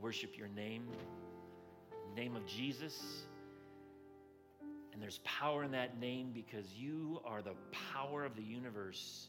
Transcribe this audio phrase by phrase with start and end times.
[0.00, 0.84] worship your name,
[2.16, 3.24] name of Jesus.
[4.92, 7.54] And there's power in that name because you are the
[7.94, 9.28] power of the universe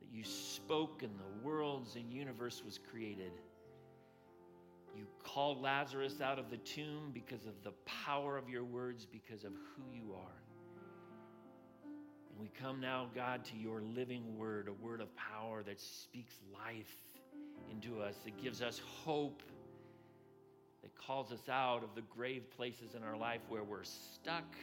[0.00, 3.32] that you spoke and the worlds and universe was created.
[4.96, 9.44] You called Lazarus out of the tomb because of the power of your words, because
[9.44, 10.42] of who you are.
[12.30, 16.34] And we come now, God, to your living word, a word of power that speaks
[16.52, 16.96] life
[17.70, 19.42] into us, that gives us hope,
[20.82, 24.56] that calls us out of the grave places in our life where we're stuck.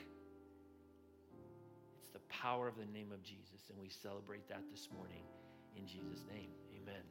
[2.00, 5.24] It's the power of the name of Jesus, and we celebrate that this morning
[5.76, 6.50] in Jesus' name.
[6.82, 7.02] Amen.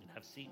[0.00, 0.50] And have a seat.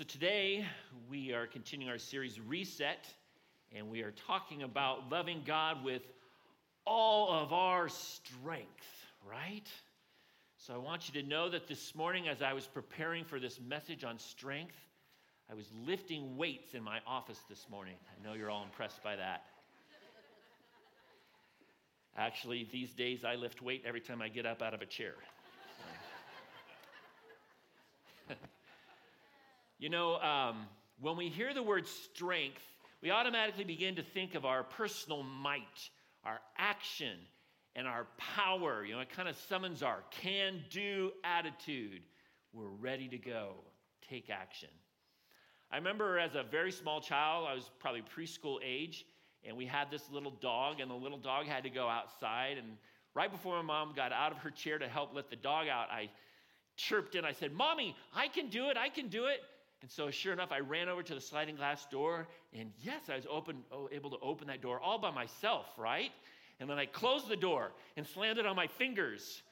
[0.00, 0.64] So today
[1.10, 3.06] we are continuing our series Reset,
[3.76, 6.00] and we are talking about loving God with
[6.86, 9.66] all of our strength, right?
[10.56, 13.58] So I want you to know that this morning, as I was preparing for this
[13.60, 14.76] message on strength,
[15.50, 17.96] I was lifting weights in my office this morning.
[18.08, 19.44] I know you're all impressed by that.
[22.16, 25.14] Actually, these days I lift weight every time I get up out of a chair.
[29.80, 30.66] You know, um,
[31.00, 32.60] when we hear the word strength,
[33.00, 35.88] we automatically begin to think of our personal might,
[36.22, 37.16] our action,
[37.76, 38.84] and our power.
[38.84, 42.02] You know, it kind of summons our can do attitude.
[42.52, 43.54] We're ready to go,
[44.08, 44.70] take action.
[45.70, 49.06] I remember as a very small child, I was probably preschool age,
[49.44, 52.58] and we had this little dog, and the little dog had to go outside.
[52.58, 52.76] And
[53.14, 55.88] right before my mom got out of her chair to help let the dog out,
[55.90, 56.10] I
[56.76, 57.24] chirped in.
[57.24, 59.42] I said, Mommy, I can do it, I can do it.
[59.82, 63.16] And so, sure enough, I ran over to the sliding glass door, and yes, I
[63.16, 66.10] was open, oh, able to open that door all by myself, right?
[66.60, 69.42] And then I closed the door and slammed it on my fingers.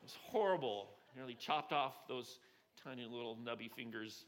[0.00, 0.88] It was horrible.
[1.16, 2.38] Nearly chopped off those
[2.82, 4.24] tiny little nubby fingers.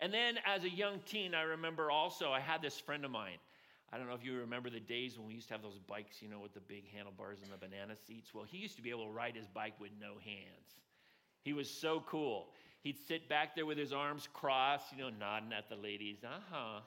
[0.00, 3.38] And then, as a young teen, I remember also I had this friend of mine.
[3.92, 6.22] I don't know if you remember the days when we used to have those bikes,
[6.22, 8.32] you know, with the big handlebars and the banana seats.
[8.32, 10.78] Well, he used to be able to ride his bike with no hands.
[11.42, 12.48] He was so cool.
[12.82, 16.18] He'd sit back there with his arms crossed, you know, nodding at the ladies.
[16.24, 16.80] Uh huh.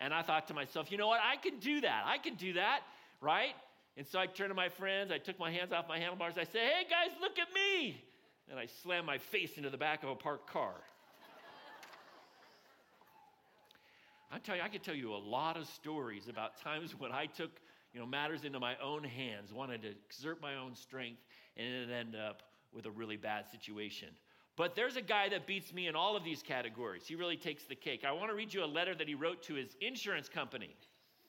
[0.00, 1.20] And I thought to myself, you know what?
[1.22, 2.04] I can do that.
[2.06, 2.80] I can do that,
[3.20, 3.54] right?
[3.96, 5.10] And so I turned to my friends.
[5.10, 6.34] I took my hands off my handlebars.
[6.36, 8.02] I said, hey, guys, look at me.
[8.50, 10.72] And I slammed my face into the back of a parked car.
[14.32, 17.26] I tell you, I could tell you a lot of stories about times when I
[17.26, 17.50] took
[17.92, 21.20] you know, matters into my own hands, wanted to exert my own strength,
[21.56, 22.42] and it ended up
[22.72, 24.08] with a really bad situation.
[24.58, 27.04] But there's a guy that beats me in all of these categories.
[27.06, 28.04] He really takes the cake.
[28.04, 30.74] I want to read you a letter that he wrote to his insurance company.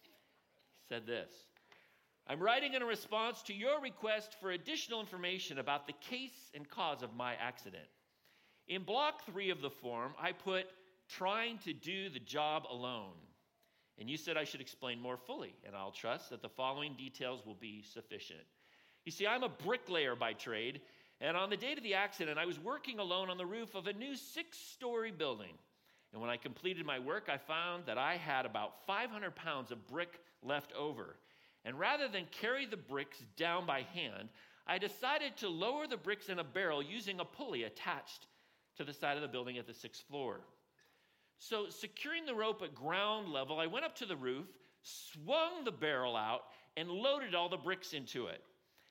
[0.01, 1.29] He said this
[2.25, 7.03] I'm writing in response to your request for additional information about the case and cause
[7.03, 7.88] of my accident.
[8.68, 10.66] In block three of the form, I put
[11.07, 13.13] trying to do the job alone.
[14.00, 17.45] And you said I should explain more fully, and I'll trust that the following details
[17.45, 18.39] will be sufficient.
[19.06, 20.81] You see, I'm a bricklayer by trade,
[21.22, 23.88] and on the date of the accident, I was working alone on the roof of
[23.88, 25.53] a new six story building.
[26.13, 29.85] And when I completed my work, I found that I had about 500 pounds of
[29.88, 31.18] brick left over.
[31.66, 34.30] And rather than carry the bricks down by hand,
[34.66, 38.28] I decided to lower the bricks in a barrel using a pulley attached
[38.78, 40.40] to the side of the building at the sixth floor.
[41.38, 44.47] So, securing the rope at ground level, I went up to the roof,
[44.84, 46.41] swung the barrel out,
[46.75, 48.41] and loaded all the bricks into it.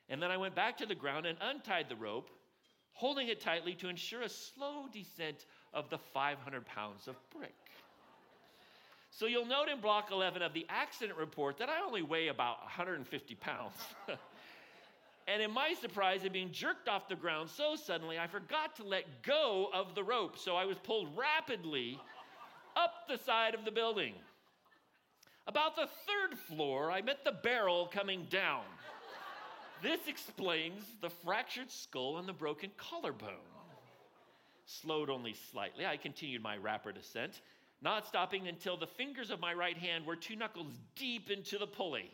[0.09, 2.29] And then I went back to the ground and untied the rope,
[2.93, 7.53] holding it tightly to ensure a slow descent of the 500 pounds of brick.
[9.11, 12.61] So you'll note in block 11 of the accident report that I only weigh about
[12.61, 13.75] 150 pounds.
[15.27, 18.83] and in my surprise at being jerked off the ground so suddenly, I forgot to
[18.83, 20.37] let go of the rope.
[20.37, 21.99] So I was pulled rapidly
[22.75, 24.13] up the side of the building.
[25.47, 28.61] About the third floor, I met the barrel coming down.
[29.81, 33.29] This explains the fractured skull and the broken collarbone.
[34.65, 37.41] Slowed only slightly, I continued my rapid ascent,
[37.81, 41.65] not stopping until the fingers of my right hand were two knuckles deep into the
[41.65, 42.11] pulley.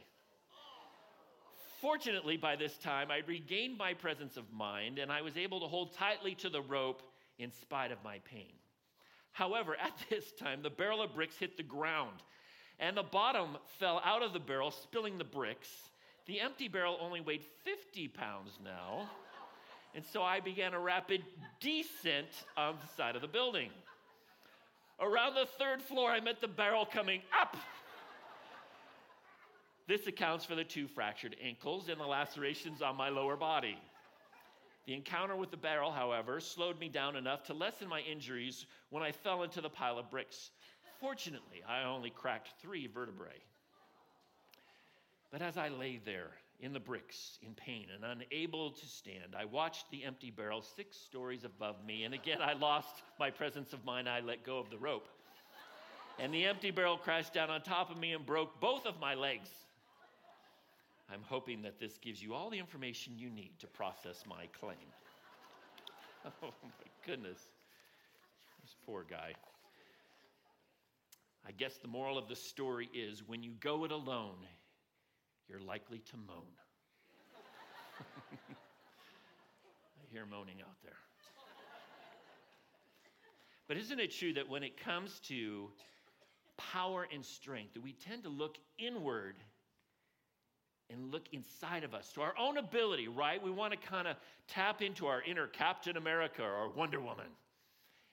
[1.81, 5.67] Fortunately, by this time, I regained my presence of mind and I was able to
[5.67, 7.01] hold tightly to the rope
[7.37, 8.53] in spite of my pain.
[9.31, 12.23] However, at this time, the barrel of bricks hit the ground
[12.79, 15.69] and the bottom fell out of the barrel, spilling the bricks.
[16.25, 19.09] The empty barrel only weighed 50 pounds now.
[19.93, 21.23] And so I began a rapid
[21.59, 22.27] descent
[22.57, 23.69] on the side of the building.
[24.99, 27.55] Around the third floor, I met the barrel coming up.
[29.87, 33.77] This accounts for the two fractured ankles and the lacerations on my lower body.
[34.87, 39.03] The encounter with the barrel, however, slowed me down enough to lessen my injuries when
[39.03, 40.51] I fell into the pile of bricks.
[40.99, 43.41] Fortunately, I only cracked three vertebrae.
[45.31, 49.45] But as I lay there in the bricks in pain and unable to stand, I
[49.45, 53.83] watched the empty barrel six stories above me, and again I lost my presence of
[53.85, 54.07] mind.
[54.07, 55.09] I let go of the rope.
[56.17, 59.15] And the empty barrel crashed down on top of me and broke both of my
[59.15, 59.49] legs.
[61.11, 64.77] I'm hoping that this gives you all the information you need to process my claim.
[66.25, 66.69] oh my
[67.05, 67.39] goodness.
[68.63, 69.33] This poor guy.
[71.47, 74.37] I guess the moral of the story is when you go it alone,
[75.49, 76.51] you're likely to moan.
[78.51, 80.93] I hear moaning out there.
[83.67, 85.69] But isn't it true that when it comes to
[86.57, 89.35] power and strength, that we tend to look inward
[90.91, 93.41] and look inside of us to our own ability, right?
[93.41, 97.25] We want to kind of tap into our inner Captain America or Wonder Woman.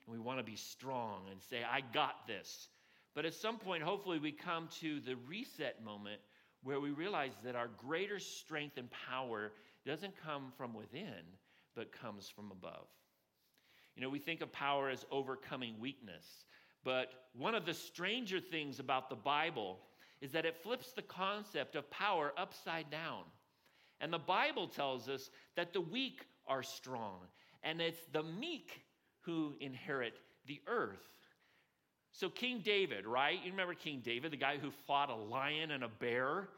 [0.06, 2.69] And we want to be strong and say, I got this.
[3.14, 6.20] But at some point, hopefully, we come to the reset moment
[6.62, 9.52] where we realize that our greater strength and power
[9.84, 11.24] doesn't come from within,
[11.74, 12.86] but comes from above.
[13.96, 16.44] You know, we think of power as overcoming weakness,
[16.84, 19.78] but one of the stranger things about the Bible
[20.20, 23.24] is that it flips the concept of power upside down.
[24.00, 27.18] And the Bible tells us that the weak are strong,
[27.62, 28.82] and it's the meek
[29.20, 30.14] who inherit
[30.46, 31.08] the earth.
[32.12, 33.38] So, King David, right?
[33.42, 36.48] You remember King David, the guy who fought a lion and a bear?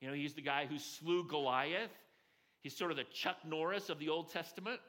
[0.00, 1.90] You know, he's the guy who slew Goliath.
[2.60, 4.80] He's sort of the Chuck Norris of the Old Testament.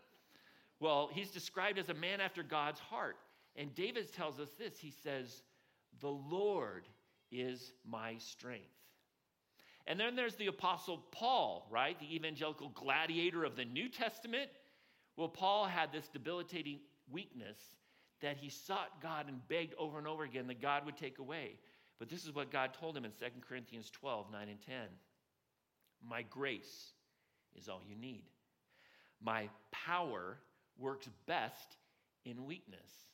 [0.80, 3.18] Well, he's described as a man after God's heart.
[3.56, 5.44] And David tells us this he says,
[6.02, 6.88] The Lord
[7.32, 8.66] is my strength.
[9.88, 12.00] And then there's the Apostle Paul, right?
[12.00, 14.50] The evangelical gladiator of the New Testament.
[15.16, 16.80] Well, Paul had this debilitating
[17.12, 17.58] weakness
[18.22, 21.60] that he sought God and begged over and over again that God would take away.
[22.00, 24.76] But this is what God told him in 2 Corinthians 12 9 and 10.
[26.08, 26.92] My grace
[27.56, 28.26] is all you need.
[29.22, 30.38] My power
[30.78, 31.78] works best
[32.26, 33.06] in weakness.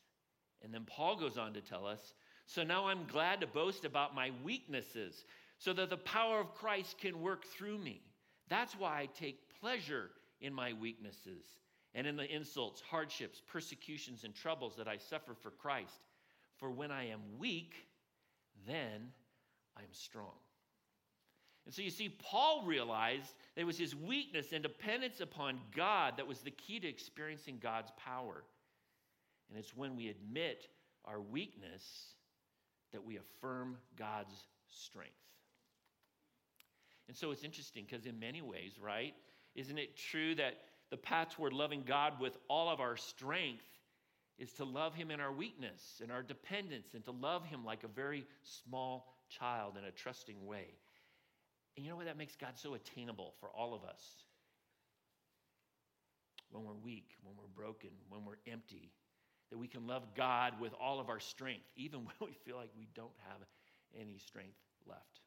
[0.63, 2.13] And then Paul goes on to tell us
[2.45, 5.23] so now I'm glad to boast about my weaknesses
[5.57, 8.01] so that the power of Christ can work through me.
[8.49, 10.09] That's why I take pleasure
[10.41, 11.45] in my weaknesses
[11.93, 16.07] and in the insults, hardships, persecutions, and troubles that I suffer for Christ.
[16.57, 17.73] For when I am weak,
[18.67, 19.09] then
[19.77, 20.37] I am strong.
[21.65, 26.15] And so you see, Paul realized that it was his weakness and dependence upon God
[26.17, 28.43] that was the key to experiencing God's power.
[29.49, 30.67] And it's when we admit
[31.05, 31.83] our weakness
[32.93, 34.35] that we affirm God's
[34.69, 35.11] strength.
[37.07, 39.13] And so it's interesting because, in many ways, right,
[39.55, 40.55] isn't it true that
[40.91, 43.65] the path toward loving God with all of our strength
[44.37, 47.83] is to love Him in our weakness and our dependence and to love Him like
[47.83, 49.07] a very small
[49.39, 50.67] child in a trusting way?
[51.75, 52.05] And you know what?
[52.05, 54.03] That makes God so attainable for all of us.
[56.51, 58.91] When we're weak, when we're broken, when we're empty,
[59.51, 62.69] that we can love God with all of our strength, even when we feel like
[62.77, 63.39] we don't have
[63.97, 65.21] any strength left.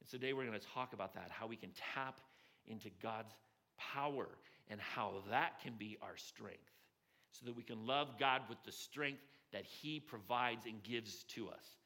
[0.00, 2.20] And today we're going to talk about that, how we can tap
[2.66, 3.34] into God's
[3.78, 4.28] power
[4.70, 6.70] and how that can be our strength,
[7.32, 9.20] so that we can love God with the strength
[9.52, 11.76] that He provides and gives to us.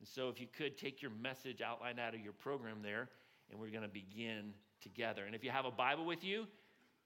[0.00, 3.08] And so, if you could take your message outline out of your program there,
[3.50, 5.24] and we're going to begin together.
[5.26, 6.46] And if you have a Bible with you,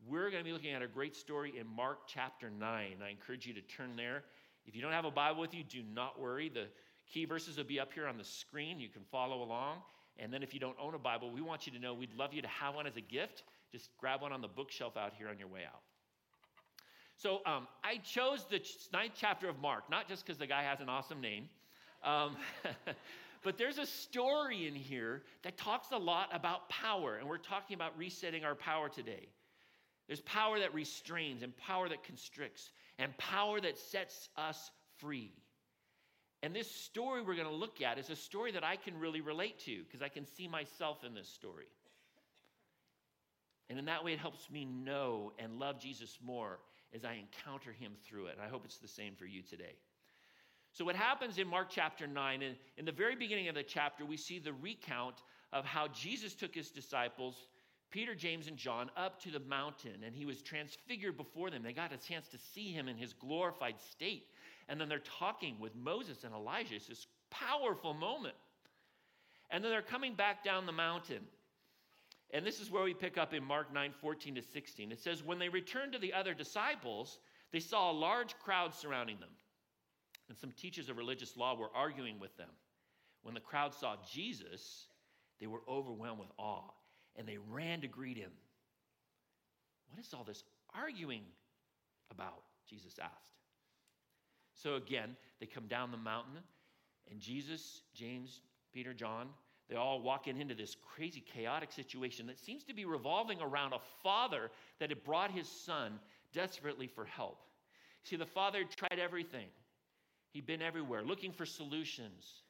[0.09, 2.97] we're going to be looking at a great story in Mark chapter 9.
[3.05, 4.25] I encourage you to turn there.
[4.67, 6.49] If you don't have a Bible with you, do not worry.
[6.49, 6.67] The
[7.13, 8.79] key verses will be up here on the screen.
[8.81, 9.79] You can follow along.
[10.19, 12.33] And then if you don't own a Bible, we want you to know we'd love
[12.33, 13.43] you to have one as a gift.
[13.77, 15.83] Just grab one on the bookshelf out here on your way out.
[17.19, 18.59] So um, I chose the
[18.91, 21.51] ninth chapter of Mark, not just because the guy has an awesome name,
[22.03, 22.37] um,
[23.45, 27.17] but there's a story in here that talks a lot about power.
[27.17, 29.29] And we're talking about resetting our power today.
[30.07, 35.35] There's power that restrains, and power that constricts, and power that sets us free.
[36.43, 39.21] And this story we're going to look at is a story that I can really
[39.21, 41.67] relate to because I can see myself in this story.
[43.69, 46.59] And in that way, it helps me know and love Jesus more
[46.95, 48.35] as I encounter him through it.
[48.35, 49.75] And I hope it's the same for you today.
[50.73, 54.05] So, what happens in Mark chapter 9, and in the very beginning of the chapter,
[54.05, 57.49] we see the recount of how Jesus took his disciples
[57.91, 61.63] Peter, James, and John up to the mountain, and he was transfigured before them.
[61.63, 64.27] They got a chance to see him in his glorified state.
[64.69, 66.75] And then they're talking with Moses and Elijah.
[66.75, 68.35] It's this powerful moment.
[69.51, 71.21] And then they're coming back down the mountain.
[72.33, 74.93] And this is where we pick up in Mark 9 14 to 16.
[74.93, 77.19] It says, When they returned to the other disciples,
[77.53, 79.31] they saw a large crowd surrounding them.
[80.29, 82.51] And some teachers of religious law were arguing with them.
[83.23, 84.87] When the crowd saw Jesus,
[85.41, 86.71] they were overwhelmed with awe
[87.17, 88.31] and they ran to greet him.
[89.89, 91.23] What is all this arguing
[92.11, 92.43] about?
[92.69, 93.33] Jesus asked.
[94.55, 96.39] So again, they come down the mountain,
[97.11, 98.41] and Jesus, James,
[98.73, 99.29] Peter, John,
[99.69, 103.81] they all walking into this crazy, chaotic situation that seems to be revolving around a
[104.03, 105.99] father that had brought his son
[106.33, 107.41] desperately for help.
[108.05, 109.49] See, the father had tried everything,
[110.31, 112.43] he'd been everywhere looking for solutions.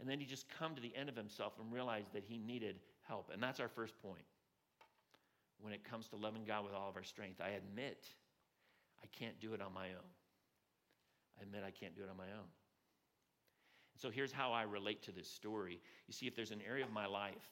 [0.00, 2.80] And then he just come to the end of himself and realized that he needed
[3.02, 3.30] help.
[3.32, 4.24] And that's our first point.
[5.60, 8.04] When it comes to loving God with all of our strength, I admit
[9.00, 10.10] I can't do it on my own.
[11.38, 12.48] I admit I can't do it on my own.
[13.96, 15.80] So here's how I relate to this story.
[16.06, 17.50] You see, if there's an area of my life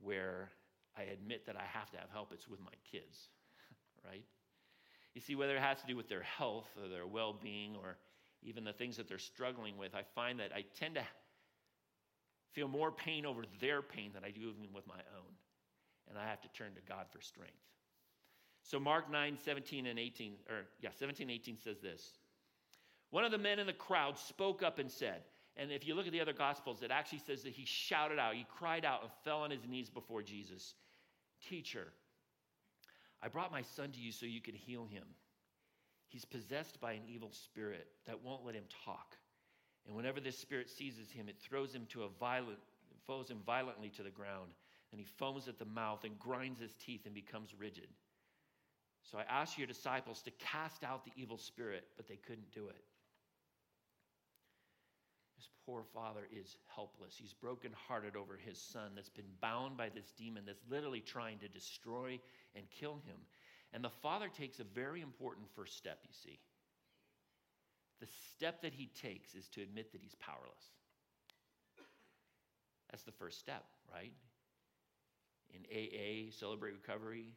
[0.00, 0.50] where
[0.96, 3.28] I admit that I have to have help, it's with my kids,
[4.04, 4.24] right?
[5.14, 7.96] You see, whether it has to do with their health or their well being or
[8.42, 11.02] even the things that they're struggling with, I find that I tend to
[12.52, 15.32] feel more pain over their pain than I do even with my own.
[16.08, 17.54] And I have to turn to God for strength.
[18.62, 22.18] So Mark 9, 17 and 18, or yeah, 17, 18 says this.
[23.10, 25.22] One of the men in the crowd spoke up and said,
[25.56, 28.34] and if you look at the other Gospels, it actually says that he shouted out,
[28.34, 30.74] he cried out and fell on his knees before Jesus
[31.48, 31.88] Teacher,
[33.22, 35.04] I brought my son to you so you could heal him.
[36.08, 39.16] He's possessed by an evil spirit that won't let him talk.
[39.86, 42.58] And whenever this spirit seizes him, it throws him to a violent,
[43.06, 44.50] throws him violently to the ground.
[44.92, 47.88] And he foams at the mouth and grinds his teeth and becomes rigid.
[49.02, 52.68] So I asked your disciples to cast out the evil spirit, but they couldn't do
[52.68, 52.82] it.
[55.66, 57.16] Poor father is helpless.
[57.18, 61.48] He's brokenhearted over his son that's been bound by this demon that's literally trying to
[61.48, 62.20] destroy
[62.54, 63.18] and kill him.
[63.72, 66.38] And the father takes a very important first step, you see.
[68.00, 68.06] The
[68.36, 70.70] step that he takes is to admit that he's powerless.
[72.90, 74.12] That's the first step, right?
[75.52, 77.34] In AA, Celebrate Recovery,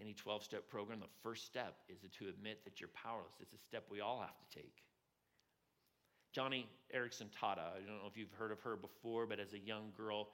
[0.00, 3.34] any 12 step program, the first step is to admit that you're powerless.
[3.40, 4.87] It's a step we all have to take.
[6.36, 9.58] Joni Eareckson Tada, I don't know if you've heard of her before, but as a
[9.58, 10.28] young girl,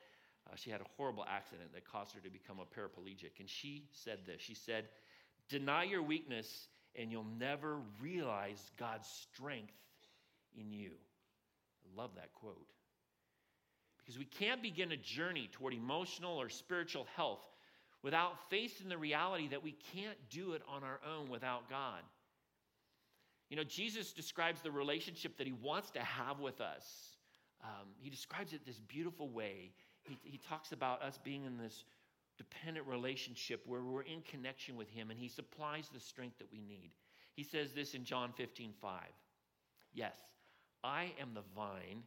[0.51, 3.41] uh, she had a horrible accident that caused her to become a paraplegic.
[3.41, 4.89] And she said this She said,
[5.49, 9.75] Deny your weakness and you'll never realize God's strength
[10.57, 10.91] in you.
[11.85, 12.69] I love that quote.
[13.99, 17.41] Because we can't begin a journey toward emotional or spiritual health
[18.03, 22.03] without facing the reality that we can't do it on our own without God.
[23.55, 27.15] You know, Jesus describes the relationship that he wants to have with us.
[27.63, 29.71] Um, he describes it this beautiful way.
[30.03, 31.85] He, he talks about us being in this
[32.37, 36.63] dependent relationship where we're in connection with Him and He supplies the strength that we
[36.63, 36.91] need.
[37.37, 39.03] He says this in John 15, 5.
[39.93, 40.17] Yes,
[40.83, 42.03] I am the vine,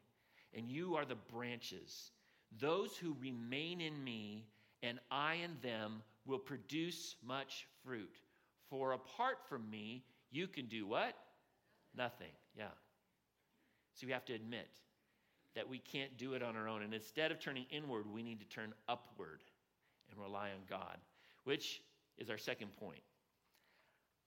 [0.53, 2.11] and you are the branches.
[2.59, 4.43] Those who remain in me
[4.83, 8.17] and I in them will produce much fruit.
[8.69, 11.15] For apart from me, you can do what?
[11.97, 12.31] Nothing.
[12.57, 12.65] Yeah.
[13.93, 14.69] So we have to admit
[15.55, 16.83] that we can't do it on our own.
[16.83, 19.41] And instead of turning inward, we need to turn upward
[20.11, 20.97] and rely on God,
[21.45, 21.81] which
[22.19, 23.01] is our second point.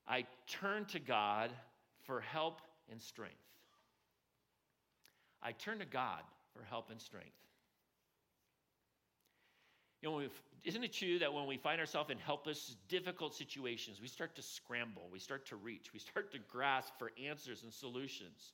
[0.09, 1.51] I turn to God
[2.03, 2.61] for help
[2.91, 3.37] and strength.
[5.43, 6.23] I turn to God
[6.53, 7.31] for help and strength.
[10.03, 10.23] You know,
[10.65, 14.43] isn't it true that when we find ourselves in helpless, difficult situations, we start to
[14.43, 18.53] scramble, we start to reach, we start to grasp for answers and solutions?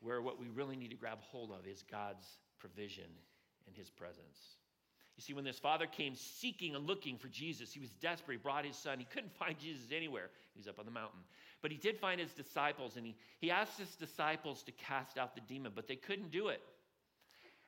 [0.00, 2.26] Where what we really need to grab hold of is God's
[2.58, 3.08] provision
[3.66, 4.56] and His presence.
[5.16, 8.34] You see, when this father came seeking and looking for Jesus, he was desperate.
[8.36, 8.98] He brought his son.
[8.98, 10.30] He couldn't find Jesus anywhere.
[10.54, 11.20] He was up on the mountain.
[11.60, 15.34] But he did find his disciples, and he, he asked his disciples to cast out
[15.34, 16.62] the demon, but they couldn't do it.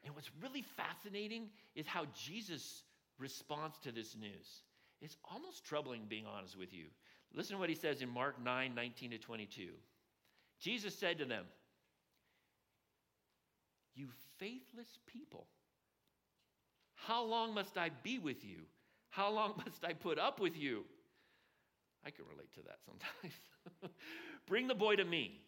[0.05, 2.83] And what's really fascinating is how Jesus
[3.19, 4.63] responds to this news.
[5.01, 6.87] It's almost troubling, being honest with you.
[7.35, 9.69] Listen to what he says in Mark 9 19 to 22.
[10.61, 11.45] Jesus said to them,
[13.95, 14.09] You
[14.39, 15.47] faithless people.
[16.95, 18.61] How long must I be with you?
[19.11, 20.85] How long must I put up with you?
[22.07, 23.35] I can relate to that sometimes.
[24.47, 25.41] Bring the boy to me.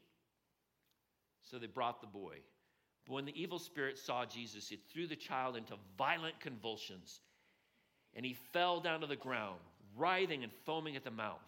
[1.51, 2.39] So they brought the boy.
[3.07, 7.21] But when the evil spirit saw Jesus, it threw the child into violent convulsions,
[8.15, 9.61] and he fell down to the ground,
[9.97, 11.41] writhing and foaming at the mouth.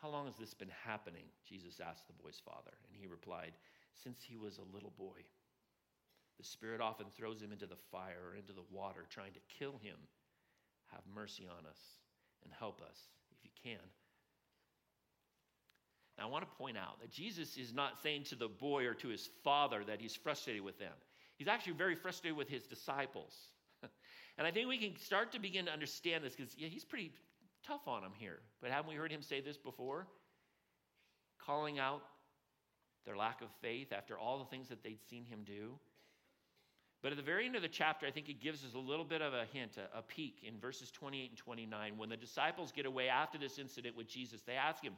[0.00, 1.24] How long has this been happening?
[1.48, 3.52] Jesus asked the boy's father, and he replied,
[4.02, 5.22] Since he was a little boy.
[6.38, 9.78] the Spirit often throws him into the fire or into the water, trying to kill
[9.82, 9.96] him.
[10.90, 11.78] Have mercy on us
[12.42, 12.98] and help us
[13.30, 13.80] if you can.
[16.22, 19.08] I want to point out that Jesus is not saying to the boy or to
[19.08, 20.92] his father that he's frustrated with them.
[21.36, 23.34] He's actually very frustrated with his disciples.
[24.38, 27.12] and I think we can start to begin to understand this because yeah, he's pretty
[27.66, 28.38] tough on them here.
[28.60, 30.06] But haven't we heard him say this before?
[31.44, 32.02] Calling out
[33.04, 35.78] their lack of faith after all the things that they'd seen him do.
[37.02, 39.04] But at the very end of the chapter, I think it gives us a little
[39.04, 41.98] bit of a hint, a, a, peek in verses 28 and 29.
[41.98, 44.94] When the disciples get away after this incident with Jesus, they ask him,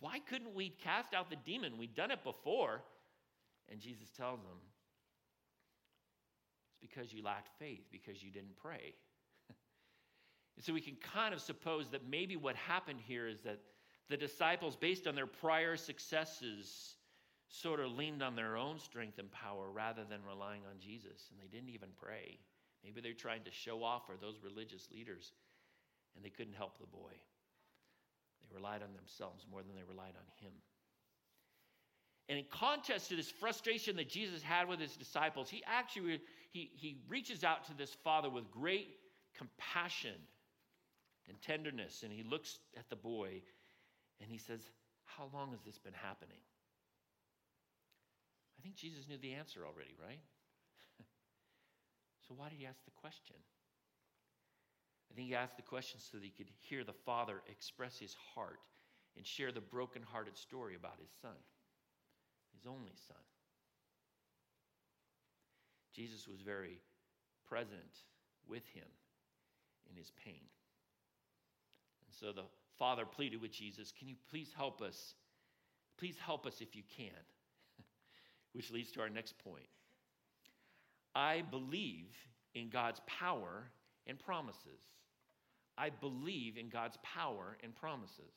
[0.00, 1.78] Why couldn't we cast out the demon?
[1.78, 2.82] We'd done it before.
[3.70, 4.58] And Jesus tells them,
[6.66, 8.94] It's because you lacked faith, because you didn't pray.
[10.56, 13.60] and so we can kind of suppose that maybe what happened here is that
[14.08, 16.96] the disciples, based on their prior successes,
[17.50, 21.40] sort of leaned on their own strength and power rather than relying on Jesus, and
[21.40, 22.38] they didn't even pray.
[22.84, 25.32] Maybe they're trying to show off for those religious leaders,
[26.14, 27.12] and they couldn't help the boy.
[28.40, 30.52] They relied on themselves more than they relied on him.
[32.28, 36.20] And in contrast to this frustration that Jesus had with his disciples, he actually
[36.52, 38.88] he, he reaches out to this father with great
[39.36, 40.14] compassion
[41.28, 43.42] and tenderness, and he looks at the boy
[44.20, 44.60] and he says,
[45.04, 46.38] How long has this been happening?
[48.60, 50.20] I think Jesus knew the answer already, right?
[52.28, 53.36] so why did he ask the question?
[55.10, 58.14] I think he asked the question so that he could hear the Father express his
[58.34, 58.60] heart
[59.16, 61.40] and share the broken-hearted story about his son,
[62.54, 63.24] his only son.
[65.94, 66.82] Jesus was very
[67.48, 68.04] present
[68.46, 68.84] with him
[69.88, 70.44] in his pain.
[72.04, 72.46] And so the
[72.78, 75.14] Father pleaded with Jesus, Can you please help us?
[75.98, 77.24] Please help us if you can
[78.52, 79.68] which leads to our next point.
[81.14, 82.16] I believe
[82.54, 83.70] in God's power
[84.06, 84.80] and promises.
[85.76, 88.34] I believe in God's power and promises.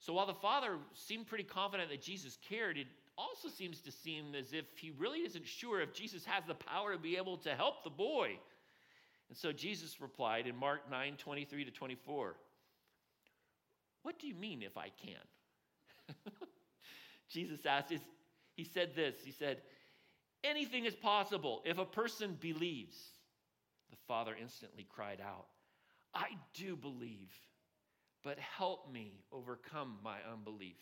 [0.00, 2.86] So while the father seemed pretty confident that Jesus cared, it
[3.18, 6.92] also seems to seem as if he really isn't sure if Jesus has the power
[6.92, 8.38] to be able to help the boy.
[9.28, 12.36] And so Jesus replied in Mark 9 23 to 24,
[14.02, 16.16] What do you mean if I can?
[17.30, 18.00] Jesus asked, is,
[18.54, 19.62] he said this He said,
[20.44, 22.96] Anything is possible if a person believes.
[23.90, 25.46] The father instantly cried out,
[26.14, 27.32] I do believe,
[28.22, 30.76] but help me overcome my unbelief.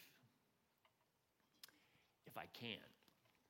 [2.26, 2.78] If I can.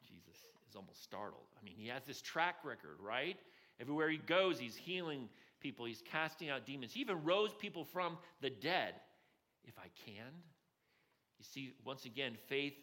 [0.07, 0.37] Jesus
[0.69, 1.47] is almost startled.
[1.61, 3.37] I mean, he has this track record, right?
[3.81, 5.29] Everywhere he goes, he's healing
[5.61, 6.93] people, he's casting out demons.
[6.93, 8.95] He even rose people from the dead.
[9.65, 10.31] If I can.
[11.39, 12.75] You see, once again, faith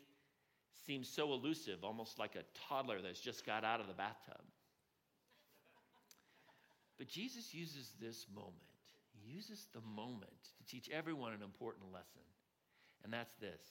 [0.86, 4.42] seems so elusive, almost like a toddler that's just got out of the bathtub.
[6.98, 8.56] But Jesus uses this moment.
[9.14, 12.22] He uses the moment to teach everyone an important lesson.
[13.04, 13.62] And that's this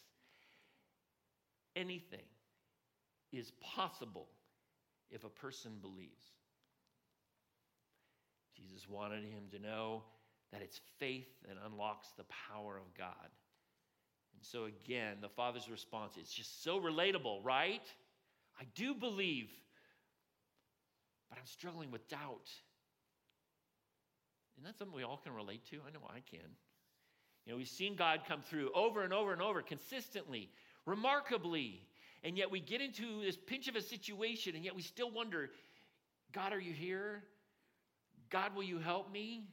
[1.75, 2.27] anything
[3.33, 4.29] is possible
[5.11, 6.33] if a person believes.
[8.55, 10.03] Jesus wanted him to know
[10.53, 13.31] that it's faith that unlocks the power of God.
[14.43, 17.83] So, again, the father's response is just so relatable, right?
[18.61, 19.49] I do believe,
[21.31, 22.51] but I'm struggling with doubt.
[24.57, 25.77] Isn't that something we all can relate to?
[25.87, 26.41] I know I can.
[27.47, 30.51] You know, we've seen God come through over and over and over, consistently,
[30.87, 31.81] remarkably,
[32.23, 35.51] and yet we get into this pinch of a situation, and yet we still wonder
[36.33, 37.23] God, are you here?
[38.31, 39.49] God, will you help me?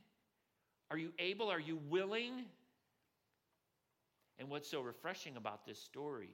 [0.89, 1.49] Are you able?
[1.49, 2.45] Are you willing?
[4.39, 6.30] And what's so refreshing about this story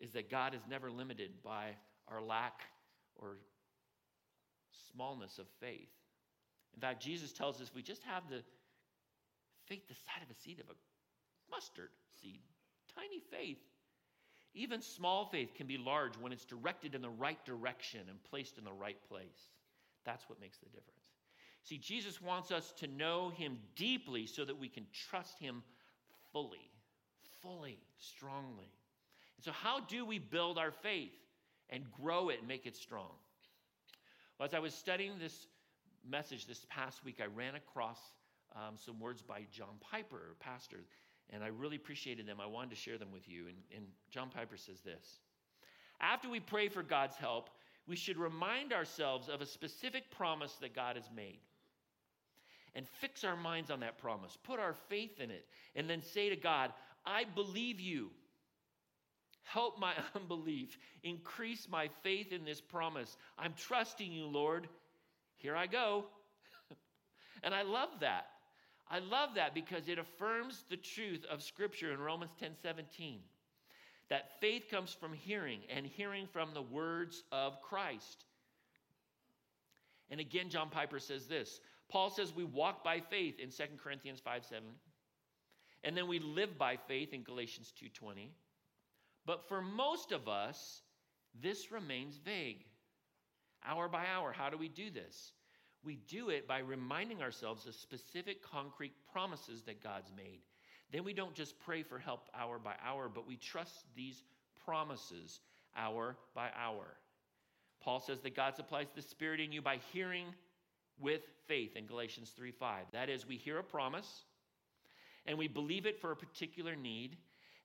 [0.00, 1.70] is that God is never limited by
[2.08, 2.62] our lack
[3.16, 3.38] or
[4.92, 5.88] smallness of faith.
[6.74, 8.42] In fact, Jesus tells us we just have the
[9.66, 10.74] faith the size of a seed of a
[11.50, 12.40] mustard seed,
[12.94, 13.58] tiny faith.
[14.54, 18.58] Even small faith can be large when it's directed in the right direction and placed
[18.58, 19.50] in the right place.
[20.04, 20.94] That's what makes the difference.
[21.62, 25.62] See, Jesus wants us to know him deeply so that we can trust him
[26.32, 26.70] fully
[27.42, 28.70] fully, strongly.
[29.36, 31.12] And so, how do we build our faith
[31.70, 33.10] and grow it and make it strong?
[34.38, 35.46] Well, as I was studying this
[36.08, 37.98] message this past week, I ran across
[38.54, 40.84] um, some words by John Piper, pastor,
[41.30, 42.38] and I really appreciated them.
[42.40, 43.46] I wanted to share them with you.
[43.48, 45.18] And, and John Piper says this
[46.00, 47.50] After we pray for God's help,
[47.86, 51.38] we should remind ourselves of a specific promise that God has made
[52.74, 56.28] and fix our minds on that promise, put our faith in it, and then say
[56.28, 56.72] to God,
[57.08, 58.10] I believe you.
[59.42, 60.76] Help my unbelief.
[61.02, 63.16] Increase my faith in this promise.
[63.38, 64.68] I'm trusting you, Lord.
[65.36, 66.04] Here I go.
[67.42, 68.26] and I love that.
[68.90, 73.20] I love that because it affirms the truth of Scripture in Romans 10 17.
[74.10, 78.24] That faith comes from hearing, and hearing from the words of Christ.
[80.10, 84.20] And again, John Piper says this Paul says we walk by faith in 2 Corinthians
[84.20, 84.64] 5 7.
[85.88, 88.30] And then we live by faith in Galatians 2:20.
[89.24, 90.82] But for most of us,
[91.32, 92.66] this remains vague.
[93.64, 95.32] Hour by hour, how do we do this?
[95.82, 100.42] We do it by reminding ourselves of specific concrete promises that God's made.
[100.90, 104.24] Then we don't just pray for help hour by hour, but we trust these
[104.66, 105.40] promises
[105.74, 106.98] hour by hour.
[107.80, 110.34] Paul says that God supplies the Spirit in you by hearing
[110.98, 112.90] with faith in Galatians 3 5.
[112.92, 114.26] That is, we hear a promise
[115.28, 117.16] and we believe it for a particular need,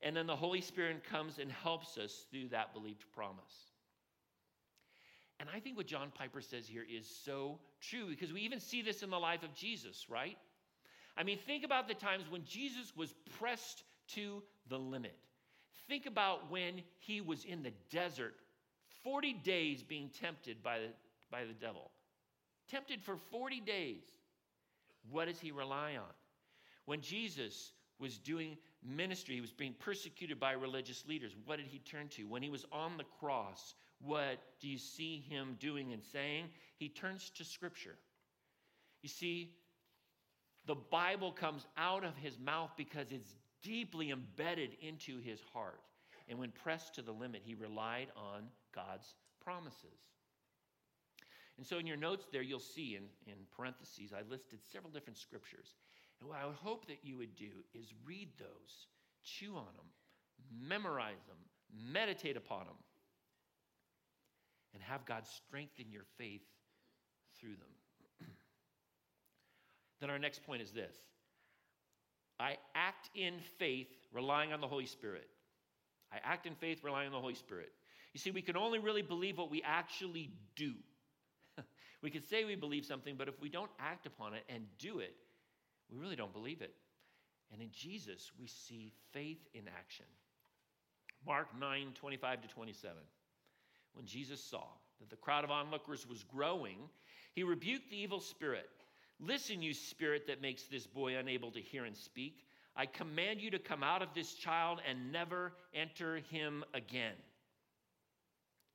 [0.02, 3.72] and then the Holy Spirit comes and helps us through that believed promise.
[5.40, 8.82] And I think what John Piper says here is so true because we even see
[8.82, 10.38] this in the life of Jesus, right?
[11.16, 15.16] I mean, think about the times when Jesus was pressed to the limit.
[15.88, 18.36] Think about when he was in the desert,
[19.04, 20.88] 40 days being tempted by the,
[21.32, 21.92] by the devil.
[22.70, 24.04] Tempted for 40 days.
[25.10, 26.14] What does he rely on?
[26.86, 31.34] When Jesus was doing ministry, he was being persecuted by religious leaders.
[31.46, 32.24] What did he turn to?
[32.24, 36.46] When he was on the cross, what do you see him doing and saying?
[36.78, 37.96] He turns to Scripture.
[39.02, 39.56] You see,
[40.66, 45.82] the Bible comes out of his mouth because it's deeply embedded into his heart.
[46.28, 48.44] And when pressed to the limit, he relied on
[48.74, 50.00] God's promises.
[51.58, 55.18] And so in your notes there, you'll see in, in parentheses, I listed several different
[55.18, 55.76] scriptures.
[56.24, 58.88] And what I would hope that you would do is read those,
[59.26, 61.36] chew on them, memorize them,
[61.92, 62.78] meditate upon them,
[64.74, 66.44] and have God strengthen your faith
[67.38, 68.30] through them.
[70.00, 70.96] then our next point is this
[72.40, 75.28] I act in faith, relying on the Holy Spirit.
[76.10, 77.74] I act in faith, relying on the Holy Spirit.
[78.14, 80.72] You see, we can only really believe what we actually do.
[82.02, 85.00] we can say we believe something, but if we don't act upon it and do
[85.00, 85.16] it,
[85.92, 86.74] we really don't believe it.
[87.52, 90.06] And in Jesus, we see faith in action.
[91.26, 92.98] Mark 9 25 to 27.
[93.94, 94.66] When Jesus saw
[95.00, 96.78] that the crowd of onlookers was growing,
[97.34, 98.70] he rebuked the evil spirit.
[99.20, 102.46] Listen, you spirit that makes this boy unable to hear and speak.
[102.76, 107.14] I command you to come out of this child and never enter him again.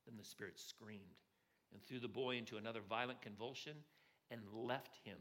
[0.07, 1.03] Then the spirit screamed
[1.73, 3.75] and threw the boy into another violent convulsion
[4.31, 5.19] and left him.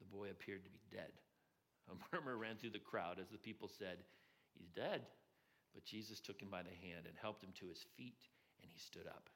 [0.00, 1.12] The boy appeared to be dead.
[1.90, 3.98] A murmur ran through the crowd as the people said,
[4.58, 5.02] He's dead.
[5.74, 8.26] But Jesus took him by the hand and helped him to his feet,
[8.62, 9.30] and he stood up.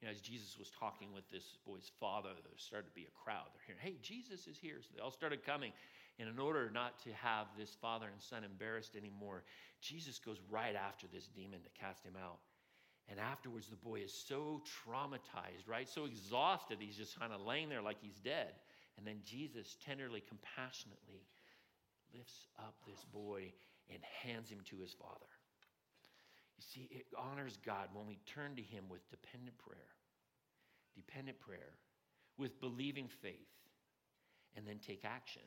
[0.00, 3.18] You know, as Jesus was talking with this boy's father, there started to be a
[3.24, 3.50] crowd.
[3.50, 4.78] They're hearing, hey, Jesus is here.
[4.80, 5.72] So they all started coming.
[6.20, 9.42] And in order not to have this father and son embarrassed anymore,
[9.80, 12.38] Jesus goes right after this demon to cast him out.
[13.10, 15.88] And afterwards, the boy is so traumatized, right?
[15.88, 18.52] So exhausted, he's just kind of laying there like he's dead.
[18.98, 21.24] And then Jesus tenderly, compassionately
[22.14, 23.52] lifts up this boy
[23.90, 25.32] and hands him to his father.
[26.58, 29.94] You see, it honors God when we turn to him with dependent prayer,
[30.94, 31.78] dependent prayer,
[32.36, 33.48] with believing faith,
[34.56, 35.42] and then take action.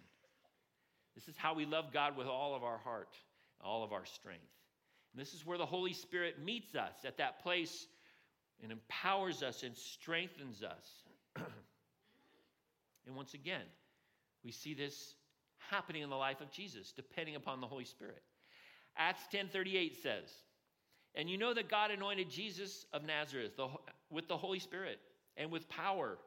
[1.16, 3.16] This is how we love God with all of our heart,
[3.62, 4.61] all of our strength.
[5.14, 7.88] And this is where the Holy Spirit meets us at that place
[8.64, 11.04] and empowers us and strengthens us.
[13.06, 13.66] and once again,
[14.44, 15.16] we see this
[15.70, 18.22] happening in the life of Jesus, depending upon the Holy Spirit.
[18.98, 20.44] Acts 10:38 says,
[21.16, 23.60] "And you know that God anointed Jesus of Nazareth
[24.10, 25.00] with the Holy Spirit
[25.38, 26.20] and with power.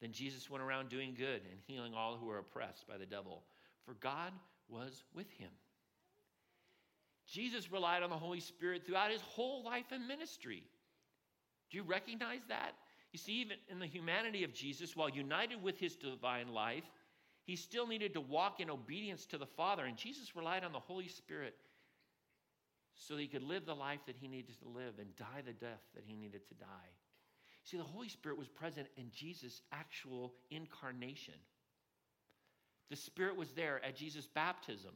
[0.00, 3.44] Then Jesus went around doing good and healing all who were oppressed by the devil,
[3.84, 4.32] for God
[4.68, 5.50] was with him."
[7.34, 10.62] Jesus relied on the Holy Spirit throughout his whole life and ministry.
[11.70, 12.74] Do you recognize that?
[13.12, 16.84] You see, even in the humanity of Jesus, while united with his divine life,
[17.44, 19.84] he still needed to walk in obedience to the Father.
[19.84, 21.56] And Jesus relied on the Holy Spirit
[22.94, 25.52] so that he could live the life that he needed to live and die the
[25.52, 26.92] death that he needed to die.
[27.64, 31.34] See, the Holy Spirit was present in Jesus' actual incarnation.
[32.90, 34.92] The Spirit was there at Jesus' baptism.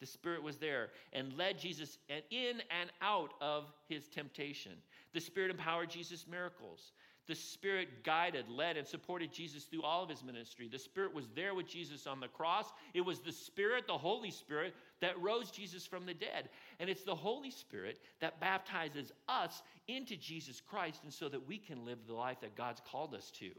[0.00, 1.98] The Spirit was there and led Jesus
[2.30, 4.72] in and out of his temptation.
[5.12, 6.92] The Spirit empowered Jesus' miracles.
[7.26, 10.66] The Spirit guided, led, and supported Jesus through all of his ministry.
[10.66, 12.72] The Spirit was there with Jesus on the cross.
[12.94, 16.48] It was the Spirit, the Holy Spirit, that rose Jesus from the dead.
[16.80, 21.58] And it's the Holy Spirit that baptizes us into Jesus Christ, and so that we
[21.58, 23.50] can live the life that God's called us to.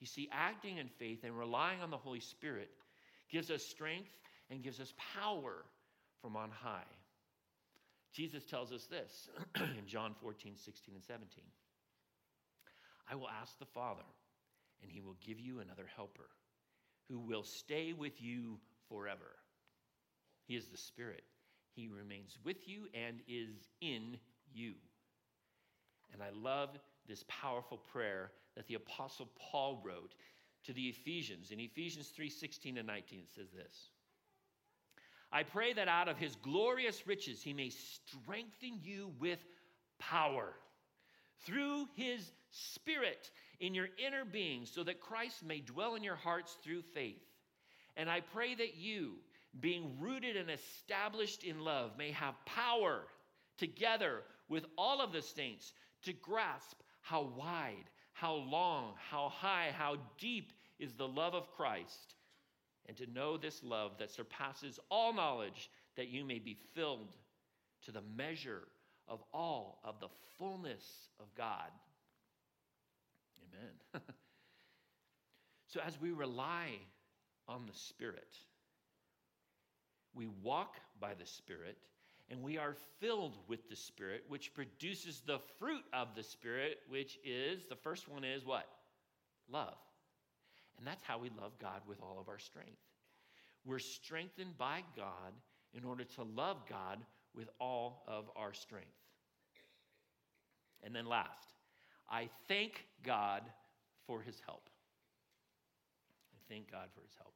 [0.00, 2.68] You see, acting in faith and relying on the Holy Spirit
[3.30, 4.10] gives us strength
[4.50, 5.64] and gives us power
[6.20, 6.84] from on high.
[8.12, 11.44] Jesus tells us this in John 14, 16, and 17.
[13.10, 14.06] I will ask the Father,
[14.82, 16.28] and he will give you another helper
[17.08, 19.36] who will stay with you forever.
[20.46, 21.24] He is the Spirit.
[21.74, 24.18] He remains with you and is in
[24.52, 24.74] you.
[26.12, 26.70] And I love
[27.06, 30.14] this powerful prayer that the apostle Paul wrote
[30.64, 31.50] to the Ephesians.
[31.50, 33.90] In Ephesians 3:16 and 19 it says this.
[35.32, 39.38] I pray that out of his glorious riches he may strengthen you with
[39.98, 40.52] power
[41.44, 46.56] through his spirit in your inner being so that Christ may dwell in your hearts
[46.62, 47.22] through faith.
[47.96, 49.14] And I pray that you,
[49.60, 53.04] being rooted and established in love, may have power
[53.58, 59.96] together with all of the saints to grasp how wide, how long, how high, how
[60.18, 62.15] deep is the love of Christ,
[62.86, 67.12] and to know this love that surpasses all knowledge, that you may be filled
[67.84, 68.62] to the measure
[69.08, 71.70] of all of the fullness of God.
[73.42, 74.02] Amen.
[75.66, 76.68] so, as we rely
[77.48, 78.36] on the Spirit,
[80.14, 81.78] we walk by the Spirit
[82.28, 87.18] and we are filled with the Spirit, which produces the fruit of the Spirit, which
[87.24, 88.66] is the first one is what?
[89.48, 89.76] Love.
[90.78, 92.78] And that's how we love God with all of our strength.
[93.64, 95.32] We're strengthened by God
[95.74, 96.98] in order to love God
[97.34, 98.86] with all of our strength.
[100.82, 101.48] And then last,
[102.08, 103.42] I thank God
[104.06, 104.68] for his help.
[106.32, 107.34] I thank God for his help.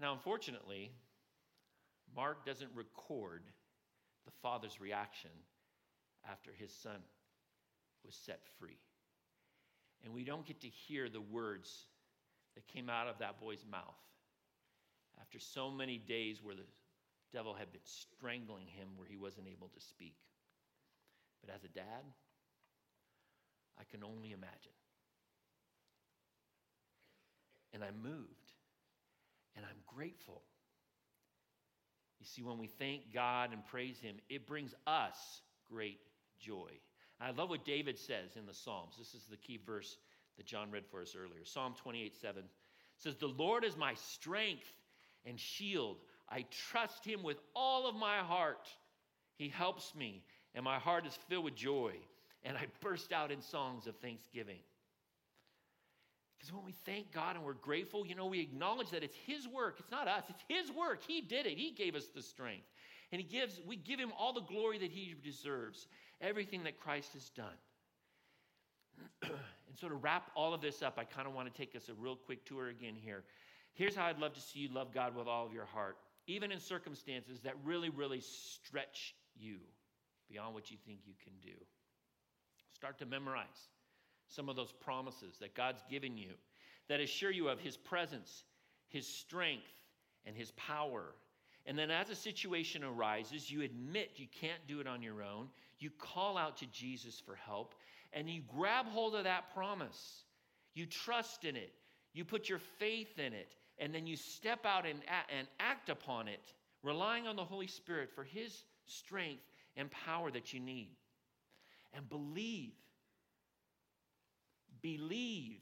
[0.00, 0.92] Now, unfortunately,
[2.16, 3.42] Mark doesn't record
[4.24, 5.30] the father's reaction
[6.30, 7.00] after his son
[8.04, 8.78] was set free.
[10.04, 11.86] And we don't get to hear the words
[12.54, 13.84] that came out of that boy's mouth
[15.20, 16.66] after so many days where the
[17.32, 20.16] devil had been strangling him where he wasn't able to speak.
[21.44, 22.04] But as a dad,
[23.78, 24.72] I can only imagine.
[27.72, 28.52] And I'm moved
[29.54, 30.42] and I'm grateful
[32.20, 35.16] you see, when we thank God and praise Him, it brings us
[35.70, 36.00] great
[36.38, 36.70] joy.
[37.20, 38.94] I love what David says in the Psalms.
[38.98, 39.98] This is the key verse
[40.36, 41.44] that John read for us earlier.
[41.44, 42.42] Psalm 28 7
[42.96, 44.72] says, The Lord is my strength
[45.26, 45.98] and shield.
[46.28, 48.68] I trust Him with all of my heart.
[49.36, 50.22] He helps me,
[50.54, 51.92] and my heart is filled with joy.
[52.42, 54.60] And I burst out in songs of thanksgiving.
[56.38, 59.46] Because when we thank God and we're grateful, you know, we acknowledge that it's His
[59.46, 59.76] work.
[59.78, 61.00] It's not us, it's His work.
[61.06, 62.64] He did it, He gave us the strength.
[63.12, 65.86] And He gives, we give Him all the glory that He deserves,
[66.20, 67.46] everything that Christ has done.
[69.22, 71.88] and so to wrap all of this up, I kind of want to take us
[71.88, 73.24] a real quick tour again here.
[73.74, 76.52] Here's how I'd love to see you love God with all of your heart, even
[76.52, 79.56] in circumstances that really, really stretch you
[80.28, 81.56] beyond what you think you can do.
[82.74, 83.68] Start to memorize
[84.28, 86.30] some of those promises that God's given you
[86.88, 88.44] that assure you of His presence,
[88.88, 89.62] His strength,
[90.26, 91.14] and His power.
[91.66, 95.48] And then, as a situation arises, you admit you can't do it on your own.
[95.80, 97.74] You call out to Jesus for help,
[98.12, 100.24] and you grab hold of that promise.
[100.74, 101.72] You trust in it,
[102.12, 105.00] you put your faith in it, and then you step out and,
[105.36, 109.42] and act upon it, relying on the Holy Spirit for His strength
[109.76, 110.94] and power that you need.
[111.92, 112.70] And believe
[114.82, 115.60] Believe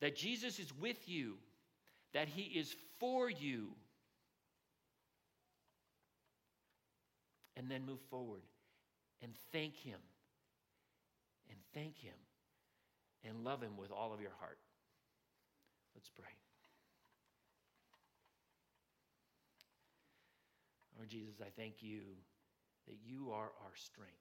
[0.00, 1.34] that Jesus is with you,
[2.12, 3.68] that he is for you.
[7.56, 8.42] And then move forward
[9.24, 9.98] and thank him.
[11.48, 12.14] And thank him.
[13.24, 14.58] And love him with all of your heart.
[15.94, 16.26] Let's pray.
[20.98, 22.00] Lord Jesus, I thank you
[22.86, 24.12] that you are our strength.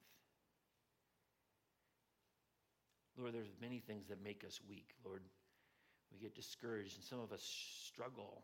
[3.17, 4.89] Lord, there's many things that make us weak.
[5.05, 5.21] Lord,
[6.11, 7.43] we get discouraged, and some of us
[7.85, 8.43] struggle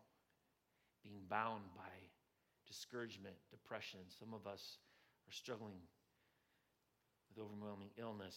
[1.04, 1.90] being bound by
[2.68, 4.02] discouragement, depression.
[4.20, 4.78] Some of us
[5.28, 5.74] are struggling
[7.30, 8.36] with overwhelming illness,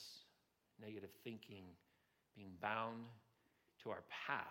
[0.80, 1.64] negative thinking,
[2.36, 3.04] being bound
[3.82, 4.48] to our past.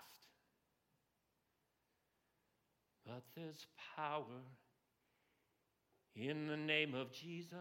[3.06, 4.44] But there's power
[6.16, 7.58] in the name of Jesus.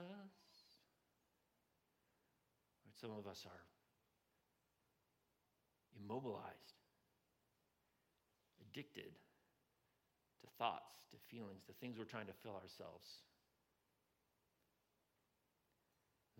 [3.00, 3.64] Some of us are
[5.98, 6.76] immobilized,
[8.60, 9.12] addicted
[10.42, 13.06] to thoughts, to feelings, to things we're trying to fill ourselves.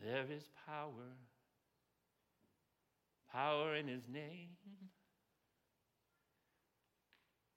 [0.03, 1.13] There is power,
[3.33, 4.49] power in his name.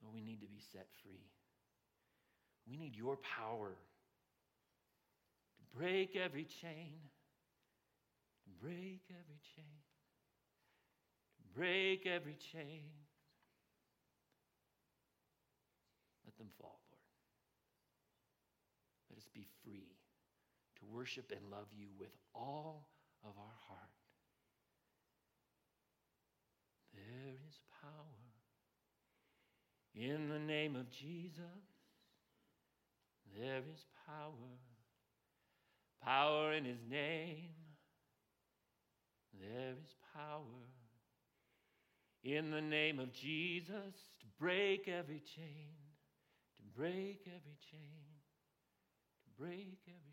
[0.01, 1.31] But we need to be set free.
[2.69, 6.99] We need your power to break every chain,
[8.43, 9.79] to break every chain,
[11.37, 12.83] to break every chain.
[16.25, 17.01] Let them fall, Lord.
[19.09, 20.02] Let us be free
[20.83, 22.87] to worship and love you with all
[23.23, 23.89] of our heart.
[26.93, 28.23] There is power
[29.95, 31.41] in the name of Jesus.
[33.39, 34.59] There is power,
[36.03, 37.55] power in his name.
[39.39, 40.43] There is power
[42.23, 45.73] in the name of Jesus to break every chain,
[46.57, 48.03] to break every chain,
[49.23, 50.12] to break every.